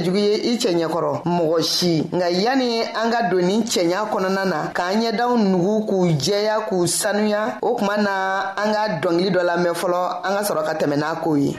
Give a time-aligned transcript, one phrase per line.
[0.00, 4.44] cɛjugu ye i cɛɲɛ kɔrɔ mɔgɔ si nka yani an ka don nin cɛɲa kɔnɔna
[4.46, 9.42] na k'an ɲɛdaw nugu k'u jɛya k'u sanuya o kuma na an ka dɔngili dɔ
[9.44, 11.56] lamɛn fɔlɔ an ka sɔrɔ ka tɛmɛ n'a kow ye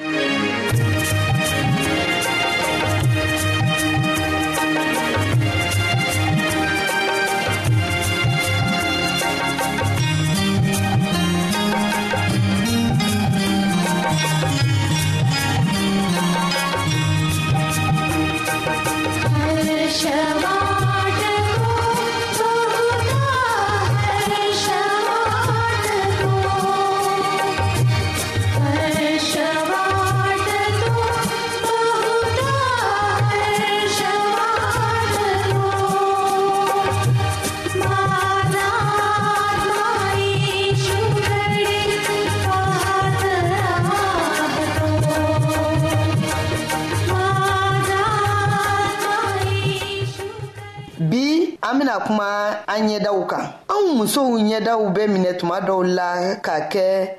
[51.72, 56.56] an bena kuma an ɲɛdaw kan anw musow ɲɛdaw be minɛ tuma dɔw la ka
[56.72, 57.18] kɛ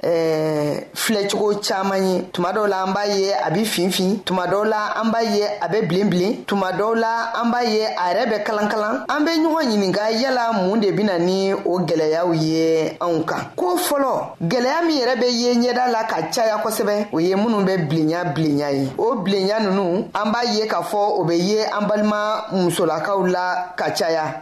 [0.94, 5.00] filɛcogo caaman ye tuma dɔw la an b'a ye a be finfin tuma dɔw la
[5.00, 8.26] an b'a ye a be bilen bilen tuma dɔw la an b'a ye a yɛrɛ
[8.30, 13.24] bɛ kalankalan an be ɲɔgɔn ɲininga yala mun de bena ni o gwɛlɛyaw ye anw
[13.26, 17.34] kan ko fɔlɔ gwɛlɛya min yɛrɛ be ye ɲɛda la ka caya kosɛbɛ o ye
[17.34, 21.34] minw be bilenya bilenya ye o bilenya nunu an b'a ye k'a fɔ o be
[21.38, 24.41] ye an balima musolakaw la ka caya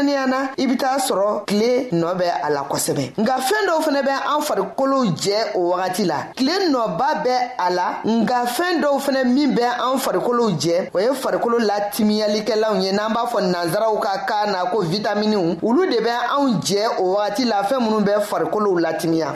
[0.03, 3.81] kɛrɛnkɛrɛnniya na i be t'a sɔrɔ tile nɔɔ bɛ a la kosɛbɛ nka fɛɛn dɔw
[3.81, 8.81] fɛnɛ bɛ an farikolow jɛ o wagati la tile nɔba bɛ a la nka fɛɛn
[8.81, 9.63] dɔw fɛnɛ min bɛ
[9.93, 14.65] an farikolow jɛ o ye farikolo latimiyalikɛlaw ye n'an b'a fɔ nansaraw ka kan na
[14.71, 19.35] ko vitaminiw olu de bɛ anw jɛ o wagati la fɛɛn minw bɛ farikolow latimiya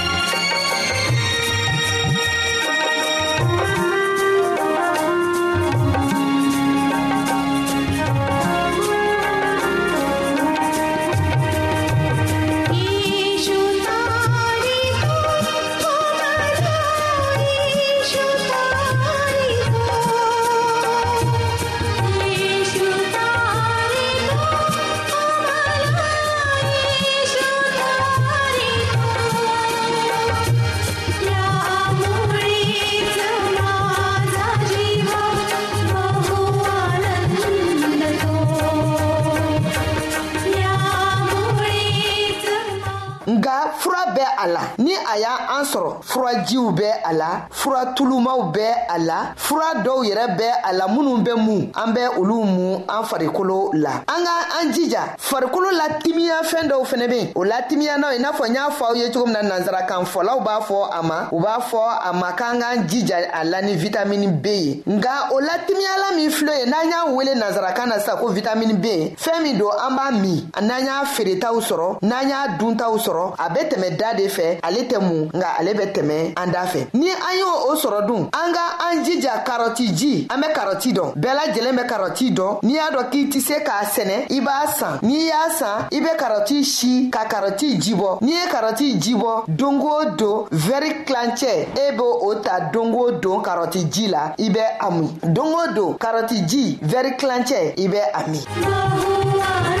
[46.41, 50.87] furajiw bɛ a la fura tulumaw bɛ a la fura dɔw yɛrɛ bɛ a la
[50.87, 55.69] minnu bɛ mun an bɛ olu mun an farikolo la an ka an jija farikolo
[55.71, 58.69] la fɛn dɔw fɛnɛ be yen o la timiya n'aw i n'a fɔ n y'a
[58.71, 61.81] fɔ aw ye cogo min na nansarakan fɔlaw b'a fɔ a ma u b'a fɔ
[62.09, 66.29] a ma k'an k'an jija a la ni vitamini b ye nga o latimiyala min
[66.31, 69.95] filɛ ye n'an y'a wele nansarakan na sisan ko vitamini b fɛɛn min don an
[69.97, 74.27] b'a min n'an y'a feeretaw sɔrɔ n'an y'a duntaw sɔrɔ a bɛ tɛmɛ da de
[74.27, 77.75] fɛ ale tɛ mun nga ale bɛ tɛmɛ an da fɛ ni an y' o
[77.75, 81.83] sɔrɔ dun an ka an jija karɔti ji an be karɔti dɔn bɛɛ lajɛlen be
[81.87, 85.49] karɔti dɔn n'i y'a dɔn k'i tɛ se k'a sɛnɛ i b'a san n'i y'a
[85.57, 91.05] san i be karɔti si ka karɔti jibɔ n'i ye karɔti jibɔ dongo don vɛri
[91.05, 95.73] kilancɛ e be o ta dongo don karɔti ji la i bɛ a min dongo
[95.75, 99.80] don karɔti ji vɛri kilancɛ i bɛ a min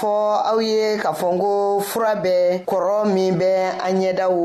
[0.00, 0.08] fɔ
[0.48, 4.38] aw ye k'a fɔ ko fura bɛ kɔrɔ min bɛ an ɲɛdaw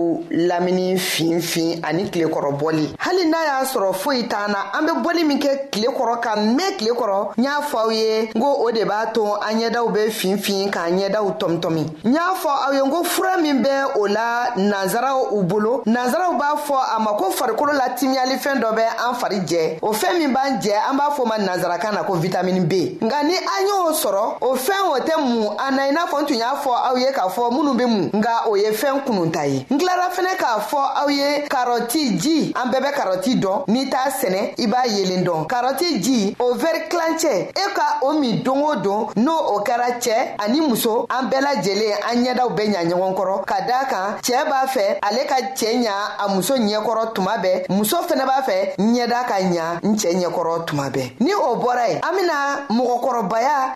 [0.50, 5.40] lamini finfin ani tilekɔrɔbɔli hali n'a y'a sɔrɔ foyi t'an na an bɛ bɔli min
[5.40, 8.72] kɛ tile kɔrɔ ka mɛn tile kɔrɔ n y'a fɔ aw ye n ko o
[8.72, 12.82] de b'a to an ɲɛdaw be finfin k'an ɲɛdaw tɔmitɔmi n y'a fɔ aw ye
[12.84, 17.14] n ko fura min bɛ o la nansaraw u bolo nansaraw b'a fɔ a ma
[17.16, 20.98] ko farikolo la timiyalifɛn dɔ bɛ an fari jɛ o fɛɛn min b'an jɛ an
[20.98, 24.84] b'a fɔ ma nansarakan na ko vitamini b nka ni an y'o sɔrɔ o fɛn
[24.92, 27.74] o tɛ mun a na fɔ n tun y'a fɔ aw ye k'a fɔ minnu
[27.78, 31.48] be mu nga o ye fɛɛn kununta ye n kilara fɛnɛ k'a fɔ aw ye
[31.48, 36.00] karɔti ji an bɛɛ bɛ karɔti dɔn n'i t'a sɛnɛ i b'a yelen dɔn karɔti
[36.02, 40.36] ji o vɛri kilancɛ e ka o min don o don n'o o kɛra cɛɛ
[40.40, 44.46] ani muso an bɛɛ lajɛlen an ɲɛdaw bɛ ɲa ɲɔgɔn kɔrɔ ka daa kan cɛɛ
[44.48, 48.76] b'a fɛ ale ka cɛɛ ɲa a muso ɲɛkɔrɔ tuma bɛɛ muso fɛnɛ b'a fɛ
[48.78, 52.68] ɲɛda ka ɲa n cɛɛ ɲɛkɔrɔ tuma bɛɛ ni o bɔra ye an bena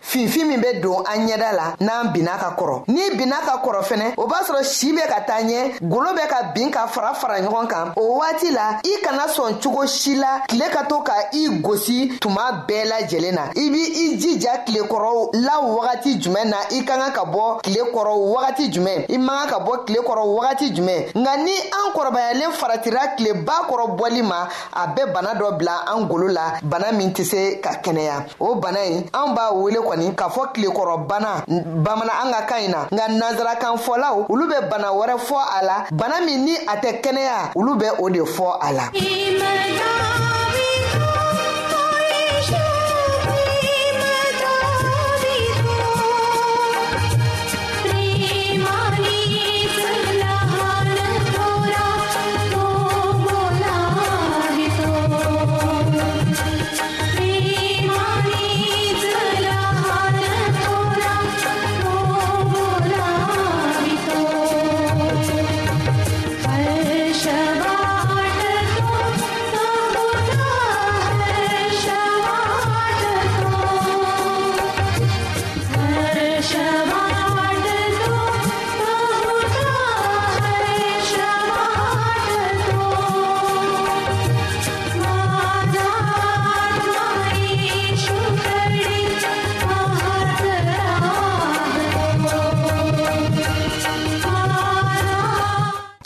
[0.02, 3.56] finfin min be don an ɲɛda la la n'an binna ka kɔrɔ n'i binna ka
[3.64, 6.86] kɔrɔ fɛnɛ o b'a sɔrɔ sii be ka taa ɲɛ golo bɛ ka bin ka
[6.88, 10.84] fara fara ɲɔgɔn kan o waati la i kana sɔn cogo si la tile ka
[10.88, 16.18] to ka i gosi tuma bɛɛ lajɛlen na i b' i jija tilekɔrɔ la wagati
[16.22, 19.58] jumɛn na i ka kan ka bɔ tile kɔrɔ wagati jumɛn i man kan ka
[19.66, 24.86] bɔ tile kɔrɔ wagati jumɛn nka ni an kɔrɔbayalen faratira tileba kɔrɔ bɔli ma a
[24.86, 28.80] bɛ bana dɔ bila an golo la bana min tɛ se ka kɛnɛya o bana
[28.84, 32.78] ye an b'a wele kɔni k'a fɔ tilekɔrɔ bana bamana an ka kan ɲi na
[32.92, 36.90] nka nansarakan fɔlaw olu bɛ bana wɛrɛ fɔ a la bana min ni a tɛ
[37.02, 40.39] kɛnɛya olu bɛ o de fɔ a la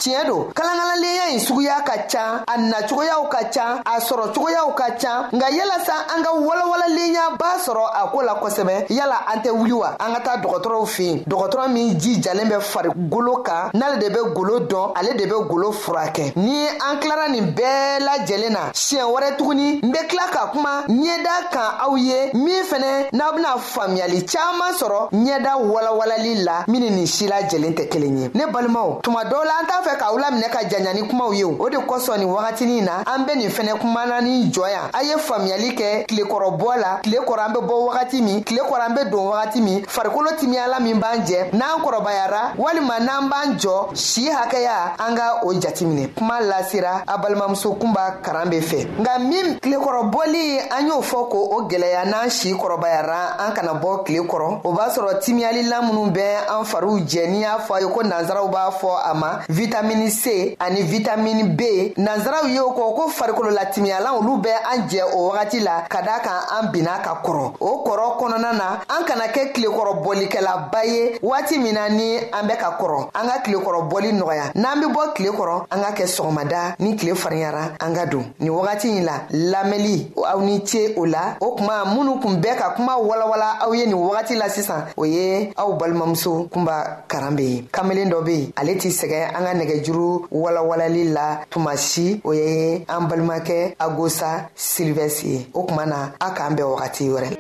[0.05, 5.29] tiɲɛ don kalankalalenya ɲi suguya ka ca a nacogoyaw ka ca a sɔrɔcogoyaw ka ca
[5.33, 9.73] nka yalasa an ka walawalalinya b'a sɔrɔ a koo la kosɛbɛ yala an tɛ wuli
[9.73, 14.35] wa an ka taa dɔgɔtɔrɔw fen dɔgɔtɔrɔ min jijalen bɛ farigolo kan n'ale de be
[14.35, 19.09] golo dɔn ale de be golo furakɛ ni an kilara nin bɛɛ lajɛlen na siɲɛ
[19.09, 23.57] wɛrɛ tuguni n be kila ka kuma ɲɛda kan aw ye min fɛnɛ n'aw bena
[23.57, 28.45] faamuyali caaman sɔrɔ ɲɛda walawalali la min ni nin si lajɛlen tɛ kelen ye ne
[28.53, 31.45] balimaw tuma dɔw la an t'a fɛ ka k'aw laminɛ ka janya ni kumaw ye
[31.45, 35.03] o de kosɔn nin wagatinin na an be nin fɛnɛ kumana ni jɔ yan a
[35.03, 38.95] ye faamuyali kɛ tilekɔrɔbɔ la tile kɔrɔ an be bɔ wagati min tile kɔrɔ an
[38.95, 43.95] be don wagati min farikolo timiyala min b'an jɛ n'an kɔrɔbayara walima n'an b'an jɔ
[43.97, 49.19] si hakɛya an ka o jatiminɛ kuma lasera a balimamuso kunba karan be fɛ nga
[49.19, 54.25] min tilekɔrɔbɔli an y'o fɔ ko o gwɛlɛya n'an si kɔrɔbayara an kana bɔ tile
[54.25, 57.87] kɔrɔ o b'a sɔrɔ timiyalila minw bɛ an fariw jɛ n'i y'a fɔ a ye
[57.89, 62.95] ko nansaraw b'a fɔ a ma vitamin vitamini c ani vitamini b nansaraw y'o kɔ
[62.97, 67.15] ko farikololatimiyalan olu bɛ an jɛ o wagati la ka daa kan an binna ka
[67.25, 72.47] kɔrɔ o kɔrɔ kɔnɔna na an kana kɛ kilekɔrɔbɔlikɛlaba ye waati min na ni an
[72.49, 76.07] bɛ ka kɔrɔ an ka kilekɔrɔbɔli nɔgɔya n'an be bɔ kile kɔrɔ an ka kɛ
[76.07, 80.95] sɔgɔmada ni kile fariyara an ka don ni wagati ɲi la lamɛli aw ni ce
[80.97, 84.49] o la o kuma minnu kun bɛɛ ka kuma walawala aw ye nin wagati la
[84.49, 88.91] sisan o ye aw balimamuso kunba karan be ye kamelen dɔ be yen ale t'i
[88.91, 95.29] sɛgɛ an ka nɛgɛ nɛgɛjuru walawalali la tuma si o ye an balimakɛ agosa silivɛsi
[95.31, 97.37] ye o kuma na a k'an bɛn wagati wɛrɛ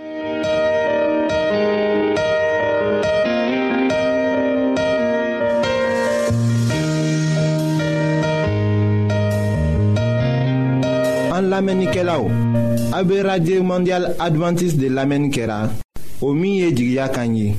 [11.36, 12.30] An lamenike la ou,
[12.94, 15.68] abe Radye Mondial Adventist de lamenike la,
[16.22, 16.70] o miye
[17.12, 17.56] kanyi,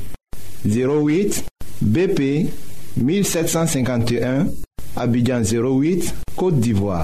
[0.66, 1.44] 08
[1.84, 2.50] BP
[2.98, 4.46] 1751
[4.96, 7.04] Abidjan 08, Kote d'Ivoire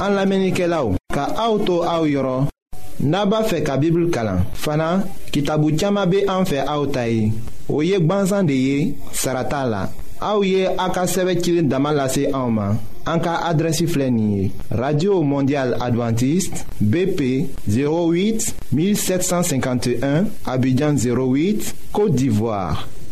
[0.00, 2.46] An la menike la ou Ka aoutou aou yoron
[3.02, 5.02] Naba fe ka bibl kalan Fana,
[5.34, 7.32] ki tabou tchama be anfe aoutay
[7.68, 8.78] Ou yek banzan de ye
[9.10, 9.82] Sarata la
[10.22, 12.78] Aou ye akaseve kilin damalase aouman
[13.10, 17.32] Anka adresi flenye Radio Mondial Adventist BP
[17.66, 22.86] 08 1751 Abidjan 08, Kote d'Ivoire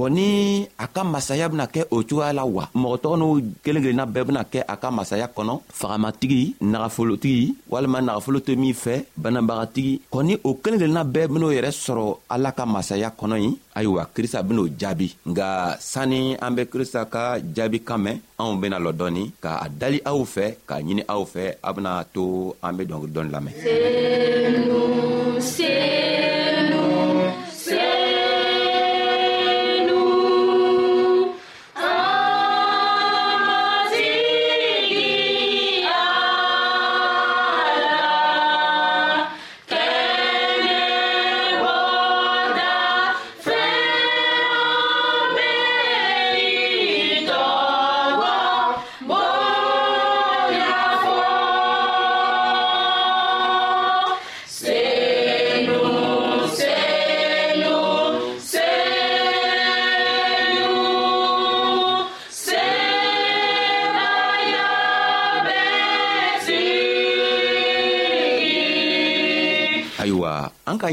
[0.00, 3.28] kɔni a ka masaya bena kɛ o cogoya la wa mɔgɔ tɔgɔ n'u
[3.64, 8.72] kelen kelenna bɛɛ bena kɛ a ka masaya kɔnɔ fagamatigi nagafolotigi walima nagafolo tɛ min
[8.74, 13.50] fɛ banabagatigi kɔni o kelen kelenna bɛɛ ben'o yɛrɛ sɔrɔ ala ka masaya kɔnɔ ye
[13.76, 18.78] ayiwa krista ben'o jaabi nga sanni an be krista ka jaabi kan mɛn anw bena
[18.78, 22.86] lɔ dɔɔni k'a dali aw fɛ k'a ɲini aw fɛ a bena to an be
[22.86, 23.52] dɔngili dɔɔni lamɛn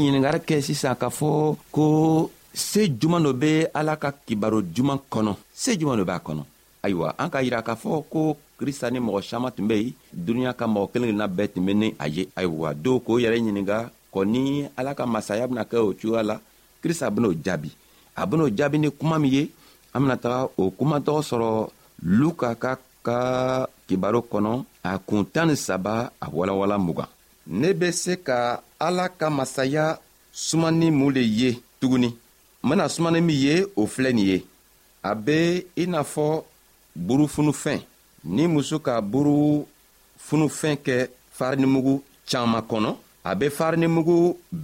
[0.02, 1.86] ɲiningari kɛ sisan k'a fɔ ko
[2.54, 6.42] se juman dɔ be ala ka kibaro juman kɔnɔ se juman dɔ b'a kɔnɔ
[6.84, 10.54] ayiwa an ka yira k'a fɔ ko krista ni mɔgɔ saman tun be yen duniɲa
[10.54, 13.90] ka mɔgɔ kelen kelenna bɛɛ tun be ni a ye ayiwa dɔw k'o yɛrɛ ɲininga
[14.12, 16.38] kɔ ni ala ka masaya bena kɛ o cogoya la
[16.82, 17.70] krista ben'o jaabi
[18.16, 19.50] a ben'o jaabi ni kuma min ye
[19.94, 21.70] an bena taga o kumatɔgɔ sɔrɔ
[22.02, 27.08] luka ka ka kibaro kɔnɔ a kun tan ni saba a walawala mugan
[27.48, 29.98] ne be se ka ala ka masaya
[30.32, 32.08] sumani mun le ye tuguni
[32.62, 34.38] n bena sumani min ye o filɛ nin ye
[35.02, 35.38] a be
[35.76, 36.26] i n'a fɔ
[37.06, 37.80] burufunufɛn
[38.34, 40.96] ni muso ka burufunufɛn kɛ
[41.36, 41.94] farinimugu
[42.30, 42.90] caaman kɔnɔ
[43.24, 44.16] a be farinimugu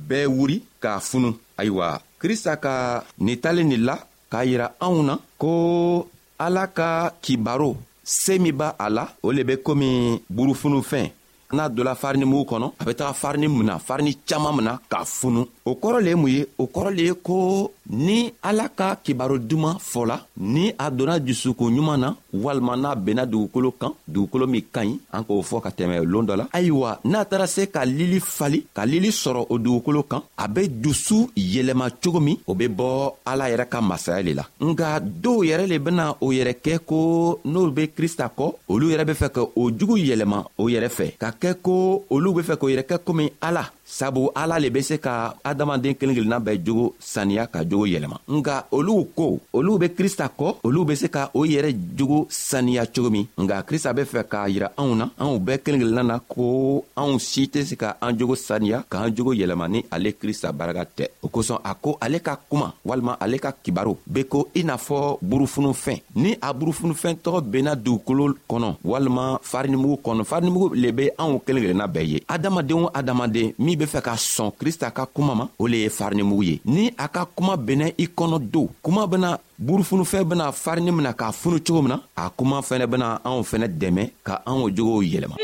[0.08, 1.28] bɛɛ wuri k'a funu
[1.60, 1.88] ayiwa
[2.20, 2.74] krista ka
[3.18, 3.96] nin talen nin la
[4.30, 6.06] k'a yira anw na ko
[6.38, 6.88] ala ka
[7.22, 11.10] kibaro see min b'a a la o le be komi burufunufɛn
[11.54, 15.46] n'a donna farini mugu kɔnɔ a bɛ taga farini mina farini caaman mina k'a funu
[15.64, 19.38] o kɔrɔ le ye mun ye o kɔrɔ le ye ko ni ala ka kibaro
[19.38, 24.62] duman fɔla ni a donna jusukun ɲuman na walima n'a benna dugukolo kan dugukolo min
[24.72, 27.82] ka ɲi an k'o fɔ ka tɛmɛ loon dɔ la ayiwa n'a taara se ka
[27.84, 32.54] lili fali ka lili sɔrɔ o dugukolo kan a be dusu yɛlɛma cogo min o
[32.54, 36.54] be bɔ ala yɛrɛ ka masaya le la nga dɔw yɛrɛ le bena o yɛrɛ
[36.64, 40.68] kɛ ko n'olu be krista kɔ olu yɛrɛ be fɛ ka o jugu yɛlɛma o
[40.68, 41.74] yɛrɛ fɛ ka kɛ ko
[42.14, 45.94] olu be fɛ k'o yɛrɛ kɛ komi ala sabu ala le be se ka adamaden
[45.94, 50.56] kelen kelenna bɛɛ jogo saniya ka jogo yɛlɛma nga olu ko olu be krista kɔ
[50.64, 54.48] olu be se ka o yɛrɛ jogo saniya cogo min nga krista be fɛ k'a
[54.48, 58.16] yira anw na anw bɛɛ kelen kelenna na ko anw si tɛ se ka an
[58.18, 62.20] jogo saniya k'an jogo yɛlɛma ni ale krista baraka tɛ o kosɔn a ko ale
[62.20, 67.16] ka kuma walima ale ka kibaro be ko i n'a fɔ burufunufɛn ni a burufunufɛn
[67.22, 72.20] tɔgɔ benna dugukolo kɔnɔ walima farinimugu kɔnɔ farinimugu le be anw kelen kelenna bɛɛ ye
[72.26, 75.76] adamaden o adamaden min min be fɛ ka sɔn krista ka kuma ma o le
[75.82, 80.52] ye farinimugu ye ni a ka kuma bɛnna i kɔnɔ don kuma bena burufunufɛn bena
[80.52, 84.34] farini mina k'a funu cogo min na a kuma fɛnɛ bena anw fɛnɛ dɛmɛ ka
[84.46, 85.36] anw jogow yɛlɛma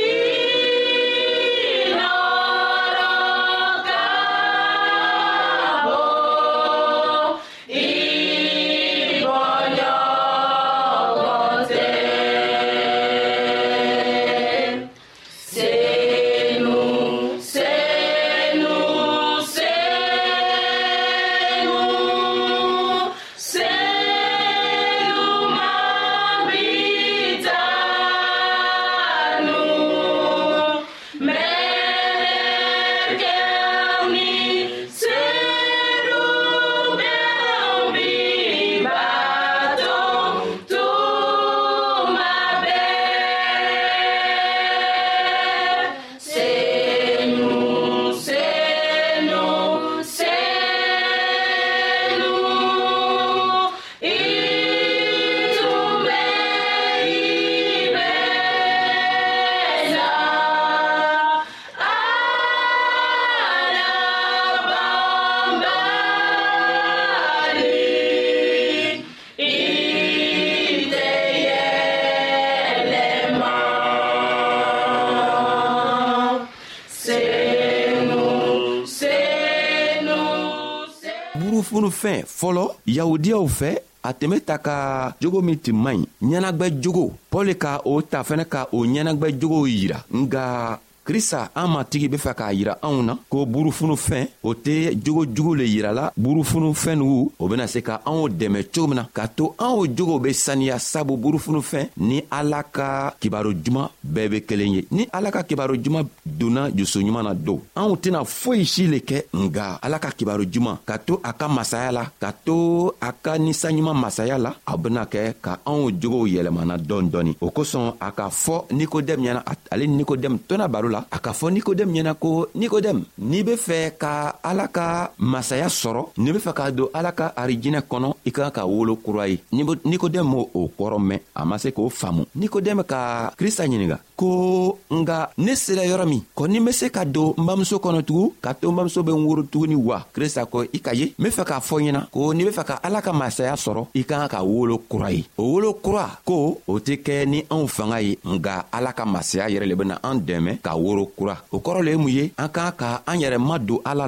[81.90, 82.64] bolofɛn fɔlɔ
[82.96, 83.70] yahudiyaw fɛ
[84.02, 88.00] a tun be ta ka jogo min tun man ɲi ɲɛnagwɛ jogo pɔli ka o
[88.02, 90.78] ta fɛnɛ ka o ɲɛnagwɛ jogow yira nga
[91.10, 95.54] krista an matigi be fɛ k'a yira anw na ko burufunufɛn o tɛ jogo jugu
[95.56, 99.44] le yirala burufunufɛn nugu o bena se ka anw dɛmɛ cogo min na k'a to
[99.58, 104.86] anw jogow be saniya sabu burufunufɛn ni ala ka kibaro juman bɛɛ be kelen ye
[104.92, 109.24] ni ala ka kibaro juman donna jusuɲuman na don anw tɛna foyi si le kɛ
[109.34, 112.54] nga ala ka kibaro juman ka to a ka masaya la ka to
[113.00, 117.50] a ka ninsanɲuman masaya la a bena kɛ ka anw jogow yɛlɛmana dɔɔni dɔɔni o
[117.50, 119.42] kosɔn a k'a fɔ nikodɛmu ɲɛna
[119.72, 123.42] ale ni nikodɛmu tɔna baro la la a k'a fɔ nikodɛmu ɲɛna ko nikodɛmu n'i
[123.42, 127.80] be fɛ ka ala ka masaya sɔrɔ n'i be fɛ k'a don ala ka arijinɛ
[127.90, 129.38] kɔnɔ i ka kan ka wolo kura ye
[129.84, 134.78] nikodɛmu m'o o kɔrɔ mɛn a ma se k'o faamu nikodɛmu ka krista ɲininga ko
[134.90, 138.32] nga ne sera yɔrɔ min kɔni n be se ka don n bamuso kɔnɔ tugun
[138.40, 141.22] ka to n bamuso be n woro tuguni wa krista ko i ka ye n
[141.24, 144.04] be fɛ k'a fɔ ɲɛna ko n'i be fɛ ka ala ka masaya sɔrɔ i
[144.04, 147.66] ka kan ka wolo kura ye o wolo kura ko o tɛ kɛ ni anw
[147.68, 151.36] fanga ye nga ala ka masaya yɛrɛ le bena an dɛmɛ ka wolo woro kura
[151.52, 153.38] o kɔrɔ le ye mun ye an k'an ka an yɛrɛ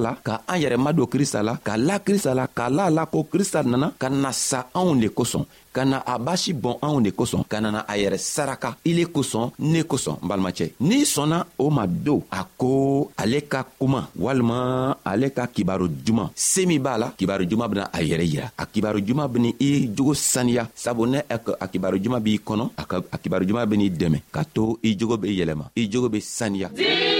[0.01, 3.93] la ka an yɛrɛ kristala, krista la ka la krista la k'a la la nana
[3.99, 7.61] ka na sa anw le kosɔn ka na a basi bɔn anw de kosɔn ka
[7.61, 10.43] nana a yɛrɛ saraka ile kosɔn ne kosɔn n
[10.81, 16.31] n'i sona o ma aleka a ko ale ka kuma walima ale ka kibaru juman
[16.35, 18.67] see min b'a kibaru juman bena a yɛrɛ yira a
[19.59, 22.71] i jogo saniya sabu ne a kibaru juman b'i kɔnɔ
[23.13, 24.21] a kibaru juman bni dɛmɛ
[24.53, 27.12] to i jogo be yɛlɛma i jogo be saniya 对呀。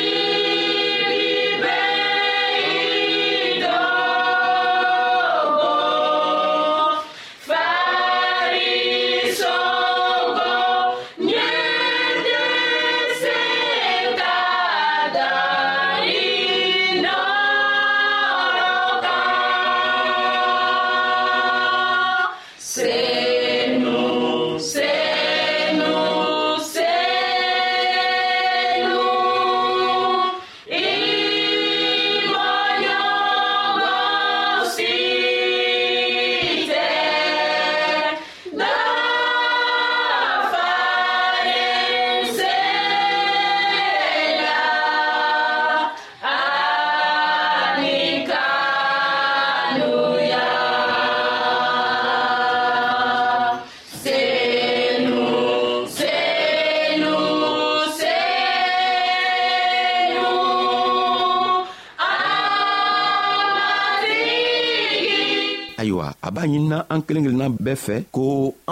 [67.15, 68.23] kelen kelenna bɛɛ fɛ ko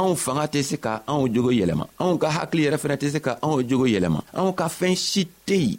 [0.01, 3.19] anw fanga tɛ se ka anw jogo yɛlɛma anw ka hakili yɛrɛ fɛnɛ tɛ se
[3.27, 5.79] ka anw jogo yɛlɛma anw ka fɛɛn si tɛ yen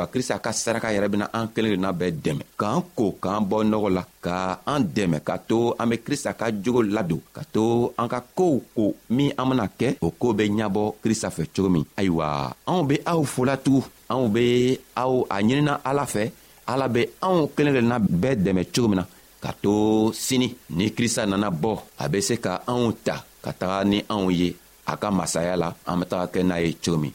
[0.00, 3.56] wa krista ka saraka yɛrɛ bena an kelen len'a bɛɛ dɛmɛ k'an ko k'an bɔ
[3.70, 4.36] nɔgɔ la ka
[4.72, 7.64] an dɛmɛ ka to an be krista ka jogo ladon ka to
[8.00, 8.84] an ka koow ko
[9.16, 12.26] min an bena kɛ o koo be ɲabɔ krista fɛ cogo min ayiwa
[12.70, 14.44] anw be aw folatugun anw be
[15.02, 16.24] aw a ɲinina ala fɛ
[16.72, 19.04] ala be anw kelen kelenna bɛɛ dɛmɛ cogo min na
[19.44, 19.72] ka to
[20.26, 24.24] sini ni krista nana bɔ a be se ka anw ta ka taga ni anw
[24.40, 24.48] ye
[24.90, 27.14] a ka masaya la an be taga kɛ n'a ye cogo min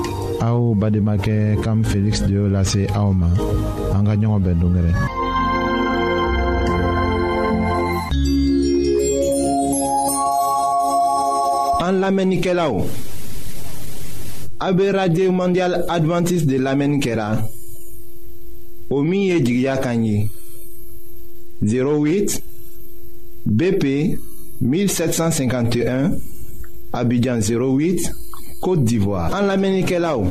[0.41, 3.29] Bade Bademake kam Félix de l'a C Aoma.
[3.93, 4.91] En an en ɲɔgɔn
[14.59, 14.73] En
[15.31, 17.37] mondial Adventiste de l'Amenikera.
[18.89, 20.29] Omi Omi Kanye.
[21.61, 22.41] 08
[23.45, 23.83] bp
[24.59, 26.11] 1751
[26.93, 28.11] abidjan 08
[28.59, 30.30] côte d'ivoire En l'Amenikelaou.